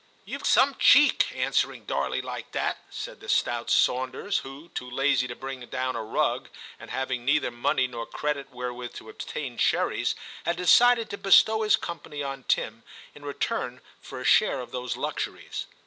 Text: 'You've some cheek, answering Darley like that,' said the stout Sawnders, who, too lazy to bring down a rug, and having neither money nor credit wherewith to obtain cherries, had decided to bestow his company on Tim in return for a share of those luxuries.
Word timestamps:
'You've 0.25 0.47
some 0.47 0.73
cheek, 0.79 1.31
answering 1.31 1.85
Darley 1.85 2.23
like 2.23 2.53
that,' 2.53 2.79
said 2.89 3.19
the 3.19 3.29
stout 3.29 3.69
Sawnders, 3.69 4.39
who, 4.39 4.69
too 4.69 4.89
lazy 4.89 5.27
to 5.27 5.35
bring 5.35 5.59
down 5.67 5.95
a 5.95 6.01
rug, 6.01 6.49
and 6.79 6.89
having 6.89 7.23
neither 7.23 7.51
money 7.51 7.85
nor 7.85 8.07
credit 8.07 8.49
wherewith 8.51 8.95
to 8.95 9.09
obtain 9.09 9.59
cherries, 9.59 10.15
had 10.43 10.55
decided 10.57 11.11
to 11.11 11.19
bestow 11.19 11.61
his 11.61 11.75
company 11.75 12.23
on 12.23 12.45
Tim 12.47 12.81
in 13.13 13.23
return 13.23 13.79
for 13.99 14.19
a 14.19 14.23
share 14.25 14.59
of 14.59 14.71
those 14.71 14.97
luxuries. 14.97 15.67